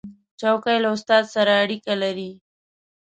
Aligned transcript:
چوکۍ 0.39 0.77
له 0.83 0.89
استاد 0.95 1.23
سره 1.35 1.51
اړیکه 1.63 1.93
لري. 2.03 2.31